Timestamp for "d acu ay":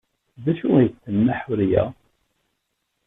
0.43-0.87